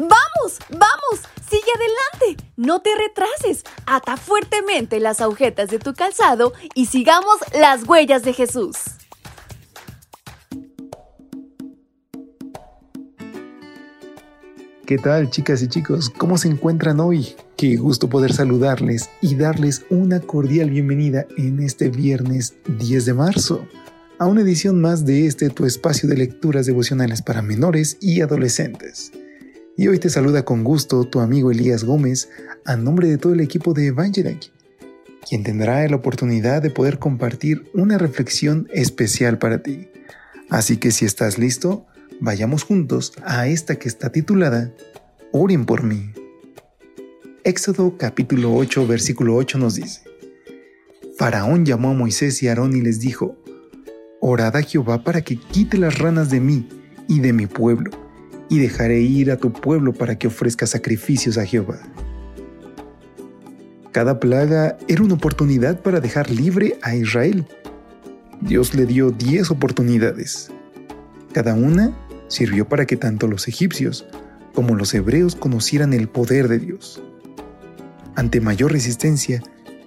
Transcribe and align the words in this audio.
¡Vamos! 0.00 0.58
¡Vamos! 0.70 1.28
¡Sigue 1.46 1.62
adelante! 1.74 2.42
No 2.56 2.80
te 2.80 2.88
retrases. 2.96 3.64
Ata 3.84 4.16
fuertemente 4.16 4.98
las 4.98 5.20
agujetas 5.20 5.68
de 5.68 5.78
tu 5.78 5.92
calzado 5.92 6.54
y 6.74 6.86
sigamos 6.86 7.36
las 7.52 7.86
huellas 7.86 8.22
de 8.22 8.32
Jesús. 8.32 8.76
¿Qué 14.86 14.96
tal 14.96 15.28
chicas 15.28 15.60
y 15.62 15.68
chicos? 15.68 16.08
¿Cómo 16.08 16.38
se 16.38 16.48
encuentran 16.48 16.98
hoy? 16.98 17.36
Qué 17.58 17.76
gusto 17.76 18.08
poder 18.08 18.32
saludarles 18.32 19.10
y 19.20 19.36
darles 19.36 19.84
una 19.90 20.20
cordial 20.20 20.70
bienvenida 20.70 21.26
en 21.36 21.60
este 21.60 21.90
viernes 21.90 22.54
10 22.66 23.04
de 23.04 23.12
marzo 23.12 23.68
a 24.18 24.26
una 24.26 24.40
edición 24.40 24.80
más 24.80 25.04
de 25.04 25.26
este 25.26 25.50
tu 25.50 25.66
espacio 25.66 26.08
de 26.08 26.16
lecturas 26.16 26.64
devocionales 26.64 27.20
para 27.20 27.42
menores 27.42 27.98
y 28.00 28.22
adolescentes. 28.22 29.12
Y 29.80 29.88
hoy 29.88 29.98
te 29.98 30.10
saluda 30.10 30.44
con 30.44 30.62
gusto 30.62 31.06
tu 31.06 31.20
amigo 31.20 31.50
Elías 31.50 31.84
Gómez 31.84 32.28
a 32.66 32.76
nombre 32.76 33.08
de 33.08 33.16
todo 33.16 33.32
el 33.32 33.40
equipo 33.40 33.72
de 33.72 33.86
Evangelic, 33.86 34.52
quien 35.26 35.42
tendrá 35.42 35.88
la 35.88 35.96
oportunidad 35.96 36.60
de 36.60 36.68
poder 36.68 36.98
compartir 36.98 37.64
una 37.72 37.96
reflexión 37.96 38.68
especial 38.74 39.38
para 39.38 39.62
ti. 39.62 39.88
Así 40.50 40.76
que 40.76 40.90
si 40.90 41.06
estás 41.06 41.38
listo, 41.38 41.86
vayamos 42.20 42.62
juntos 42.62 43.14
a 43.24 43.48
esta 43.48 43.76
que 43.76 43.88
está 43.88 44.12
titulada 44.12 44.70
Oren 45.32 45.64
por 45.64 45.82
mí. 45.82 46.12
Éxodo 47.42 47.96
capítulo 47.96 48.54
8 48.54 48.86
versículo 48.86 49.34
8 49.36 49.56
nos 49.56 49.76
dice, 49.76 50.02
Faraón 51.16 51.64
llamó 51.64 51.92
a 51.92 51.94
Moisés 51.94 52.42
y 52.42 52.48
Aarón 52.48 52.76
y 52.76 52.82
les 52.82 53.00
dijo, 53.00 53.42
Orad 54.20 54.56
a 54.56 54.62
Jehová 54.62 55.04
para 55.04 55.22
que 55.22 55.36
quite 55.36 55.78
las 55.78 55.98
ranas 55.98 56.28
de 56.28 56.40
mí 56.40 56.68
y 57.08 57.20
de 57.20 57.32
mi 57.32 57.46
pueblo, 57.46 57.90
y 58.50 58.58
dejaré 58.58 59.00
ir 59.00 59.30
a 59.30 59.38
tu 59.38 59.52
pueblo 59.52 59.94
para 59.94 60.18
que 60.18 60.26
ofrezca 60.26 60.66
sacrificios 60.66 61.38
a 61.38 61.46
Jehová. 61.46 61.78
Cada 63.92 64.20
plaga 64.20 64.76
era 64.88 65.02
una 65.02 65.14
oportunidad 65.14 65.80
para 65.80 66.00
dejar 66.00 66.30
libre 66.30 66.78
a 66.82 66.94
Israel. 66.94 67.46
Dios 68.40 68.74
le 68.74 68.86
dio 68.86 69.10
diez 69.10 69.50
oportunidades. 69.50 70.50
Cada 71.32 71.54
una 71.54 71.96
sirvió 72.28 72.68
para 72.68 72.86
que 72.86 72.96
tanto 72.96 73.28
los 73.28 73.48
egipcios 73.48 74.06
como 74.52 74.74
los 74.74 74.94
hebreos 74.94 75.36
conocieran 75.36 75.92
el 75.92 76.08
poder 76.08 76.48
de 76.48 76.58
Dios. 76.58 77.02
Ante 78.16 78.40
mayor 78.40 78.72
resistencia, 78.72 79.42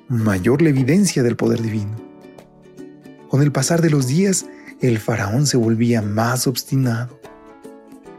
mayor 0.07 0.61
la 0.61 0.69
evidencia 0.69 1.21
del 1.21 1.35
poder 1.35 1.61
divino. 1.61 1.95
Con 3.27 3.41
el 3.41 3.51
pasar 3.51 3.81
de 3.81 3.89
los 3.89 4.07
días, 4.07 4.45
el 4.79 4.99
faraón 4.99 5.47
se 5.47 5.57
volvía 5.57 6.01
más 6.01 6.47
obstinado. 6.47 7.19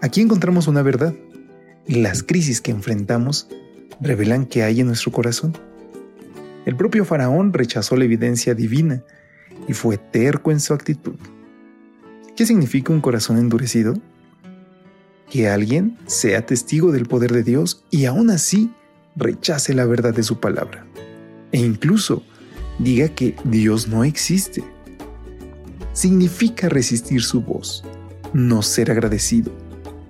Aquí 0.04 0.20
encontramos 0.20 0.68
una 0.68 0.82
verdad. 0.82 1.14
Las 1.86 2.22
crisis 2.22 2.60
que 2.60 2.70
enfrentamos 2.70 3.48
revelan 4.02 4.44
que 4.44 4.62
hay 4.62 4.80
en 4.80 4.88
nuestro 4.88 5.10
corazón. 5.12 5.56
El 6.66 6.76
propio 6.76 7.06
faraón 7.06 7.54
rechazó 7.54 7.96
la 7.96 8.04
evidencia 8.04 8.54
divina 8.54 9.02
y 9.66 9.72
fue 9.72 9.96
terco 9.96 10.50
en 10.50 10.60
su 10.60 10.74
actitud. 10.74 11.14
¿Qué 12.36 12.44
significa 12.44 12.92
un 12.92 13.00
corazón 13.00 13.38
endurecido? 13.38 13.94
que 15.30 15.48
alguien 15.48 15.96
sea 16.04 16.44
testigo 16.44 16.92
del 16.92 17.06
poder 17.06 17.32
de 17.32 17.42
Dios 17.42 17.82
y 17.90 18.04
aún 18.04 18.28
así 18.28 18.70
rechace 19.16 19.72
la 19.72 19.86
verdad 19.86 20.12
de 20.12 20.22
su 20.22 20.38
palabra. 20.38 20.86
E 21.50 21.60
incluso 21.60 22.22
diga 22.78 23.08
que 23.08 23.36
Dios 23.44 23.88
no 23.88 24.04
existe. 24.04 24.62
Significa 25.94 26.68
resistir 26.68 27.22
su 27.22 27.40
voz, 27.40 27.84
no 28.34 28.60
ser 28.60 28.90
agradecido, 28.90 29.50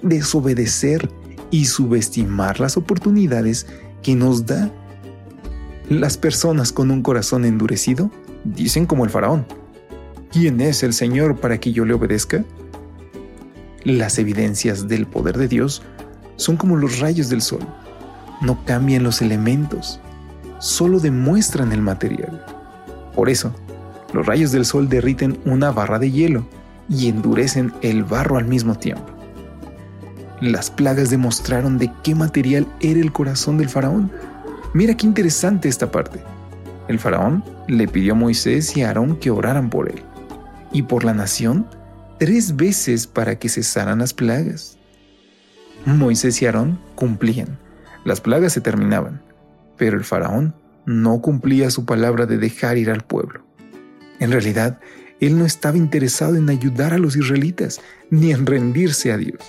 desobedecer 0.05 1.11
y 1.51 1.65
subestimar 1.67 2.61
las 2.61 2.77
oportunidades 2.77 3.67
que 4.03 4.15
nos 4.15 4.47
da. 4.47 4.71
Las 5.89 6.17
personas 6.17 6.73
con 6.73 6.91
un 6.91 7.03
corazón 7.03 7.45
endurecido 7.45 8.11
dicen 8.45 8.87
como 8.87 9.05
el 9.05 9.11
faraón, 9.11 9.47
¿quién 10.33 10.61
es 10.61 10.83
el 10.83 10.93
Señor 10.93 11.41
para 11.41 11.59
que 11.59 11.73
yo 11.73 11.85
le 11.85 11.95
obedezca? 11.95 12.45
Las 13.85 14.19
evidencias 14.19 14.89
del 14.89 15.07
poder 15.07 15.37
de 15.37 15.49
Dios 15.49 15.83
son 16.37 16.57
como 16.57 16.77
los 16.77 17.01
rayos 17.01 17.29
del 17.29 17.43
sol. 17.43 17.67
No 18.41 18.65
cambian 18.65 19.03
los 19.03 19.23
elementos, 19.23 20.01
solo 20.59 21.01
demuestran 21.01 21.73
el 21.73 21.83
material. 21.83 22.45
Por 23.15 23.29
eso, 23.29 23.55
los 24.13 24.27
rayos 24.27 24.53
del 24.53 24.65
sol 24.65 24.89
derriten 24.89 25.39
una 25.45 25.71
barra 25.71 25.99
de 25.99 26.11
hielo 26.11 26.47
y 26.89 27.09
endurecen 27.09 27.73
el 27.83 28.05
barro 28.05 28.39
al 28.39 28.47
mismo 28.47 28.75
tiempo. 28.75 29.14
Las 30.41 30.71
plagas 30.71 31.11
demostraron 31.11 31.79
de 31.79 31.93
qué 32.03 32.15
material 32.15 32.67
era 32.81 33.01
el 33.01 33.13
corazón 33.13 33.59
del 33.59 33.69
faraón. 33.69 34.11
Mira 34.73 34.97
qué 34.97 35.07
interesante 35.07 35.69
esta 35.69 35.91
parte. 35.91 36.21
El 36.89 36.99
faraón 36.99 37.45
le 37.69 37.89
pidió 37.89 38.13
a 38.13 38.17
Moisés 38.17 38.77
y 38.77 38.83
a 38.83 38.89
Aarón 38.89 39.17
que 39.17 39.31
oraran 39.31 39.71
por 39.71 39.89
él 39.89 40.03
y 40.73 40.83
por 40.83 41.05
la 41.05 41.15
nación 41.15 41.67
tres 42.19 42.57
veces 42.57 43.07
para 43.07 43.39
que 43.39 43.49
cesaran 43.49 44.01
las 44.01 44.13
plagas. 44.13 44.77
Moisés 45.87 46.43
y 46.43 46.47
Aarón 46.47 46.81
cumplían. 46.95 47.59
Las 48.05 48.21
plagas 48.21 48.53
se 48.53 48.61
terminaban, 48.61 49.23
pero 49.79 49.97
el 49.97 50.05
faraón 50.05 50.55
no 50.85 51.21
cumplía 51.23 51.71
su 51.71 51.87
palabra 51.87 52.27
de 52.27 52.39
dejar 52.39 52.77
ir 52.77 52.91
al 52.91 53.03
pueblo. 53.03 53.45
En 54.21 54.31
realidad, 54.31 54.79
él 55.21 55.39
no 55.39 55.47
estaba 55.47 55.77
interesado 55.77 56.37
en 56.37 56.51
ayudar 56.51 56.93
a 56.93 56.99
los 56.99 57.17
israelitas 57.17 57.81
ni 58.11 58.33
en 58.33 58.45
rendirse 58.45 59.13
a 59.13 59.17
Dios. 59.17 59.41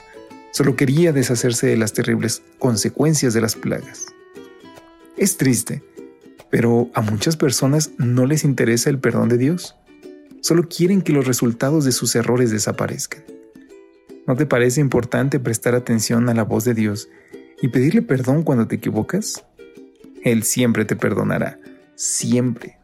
Solo 0.56 0.78
quería 0.78 1.12
deshacerse 1.12 1.68
de 1.68 1.76
las 1.76 1.92
terribles 1.92 2.42
consecuencias 2.60 3.34
de 3.34 3.42
las 3.42 3.56
plagas. 3.56 4.06
Es 5.18 5.36
triste, 5.36 5.84
pero 6.50 6.90
a 6.94 7.02
muchas 7.02 7.36
personas 7.36 7.92
no 7.98 8.26
les 8.26 8.46
interesa 8.46 8.90
el 8.90 9.00
perdón 9.00 9.28
de 9.28 9.38
Dios 9.38 9.76
solo 10.46 10.70
quieren 10.70 11.02
que 11.02 11.12
los 11.12 11.26
resultados 11.26 11.86
de 11.86 11.92
sus 11.92 12.16
errores 12.16 12.52
desaparezcan. 12.52 13.24
¿No 14.28 14.36
te 14.36 14.46
parece 14.46 14.80
importante 14.80 15.40
prestar 15.40 15.74
atención 15.74 16.30
a 16.30 16.36
la 16.36 16.44
voz 16.44 16.64
de 16.66 16.76
Dios 16.76 17.10
y 17.64 17.70
pedirle 17.70 18.04
perdón 18.04 18.44
cuando 18.44 18.68
te 18.68 18.76
equivocas? 18.76 19.44
Él 20.24 20.44
siempre 20.44 20.86
te 20.86 20.96
perdonará, 20.96 21.60
siempre. 21.96 22.78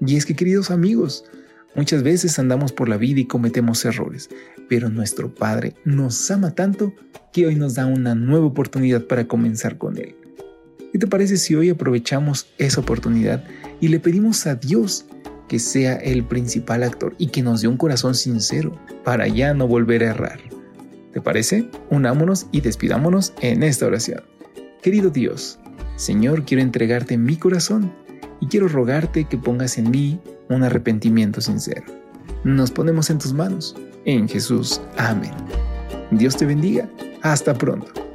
Y 0.00 0.16
es 0.16 0.24
que, 0.24 0.34
queridos 0.34 0.70
amigos, 0.70 1.26
muchas 1.74 2.02
veces 2.02 2.38
andamos 2.38 2.72
por 2.72 2.88
la 2.88 2.96
vida 2.96 3.20
y 3.20 3.26
cometemos 3.26 3.84
errores, 3.84 4.30
pero 4.68 4.88
nuestro 4.88 5.34
Padre 5.34 5.74
nos 5.84 6.30
ama 6.30 6.54
tanto 6.54 6.94
que 7.32 7.46
hoy 7.46 7.54
nos 7.54 7.74
da 7.74 7.86
una 7.86 8.14
nueva 8.14 8.46
oportunidad 8.46 9.04
para 9.04 9.26
comenzar 9.26 9.78
con 9.78 9.96
Él. 9.98 10.14
¿Qué 10.92 10.98
te 10.98 11.06
parece 11.06 11.36
si 11.36 11.54
hoy 11.54 11.68
aprovechamos 11.68 12.48
esa 12.58 12.80
oportunidad 12.80 13.44
y 13.80 13.88
le 13.88 14.00
pedimos 14.00 14.46
a 14.46 14.54
Dios 14.54 15.06
que 15.48 15.58
sea 15.58 15.94
el 15.96 16.24
principal 16.24 16.82
actor 16.82 17.14
y 17.18 17.28
que 17.28 17.42
nos 17.42 17.62
dé 17.62 17.68
un 17.68 17.76
corazón 17.76 18.14
sincero 18.14 18.78
para 19.02 19.26
ya 19.26 19.54
no 19.54 19.66
volver 19.66 20.04
a 20.04 20.10
errar. 20.10 20.40
¿Te 21.12 21.20
parece? 21.20 21.68
Unámonos 21.90 22.46
y 22.52 22.60
despidámonos 22.60 23.32
en 23.40 23.62
esta 23.62 23.86
oración. 23.86 24.22
Querido 24.82 25.10
Dios, 25.10 25.58
Señor, 25.96 26.44
quiero 26.44 26.62
entregarte 26.62 27.16
mi 27.16 27.36
corazón 27.36 27.92
y 28.40 28.46
quiero 28.46 28.68
rogarte 28.68 29.24
que 29.24 29.38
pongas 29.38 29.78
en 29.78 29.90
mí 29.90 30.20
un 30.48 30.62
arrepentimiento 30.62 31.40
sincero. 31.40 31.84
Nos 32.44 32.70
ponemos 32.70 33.10
en 33.10 33.18
tus 33.18 33.32
manos. 33.32 33.76
En 34.04 34.28
Jesús. 34.28 34.80
Amén. 34.96 35.32
Dios 36.10 36.36
te 36.36 36.46
bendiga. 36.46 36.88
Hasta 37.22 37.52
pronto. 37.54 38.07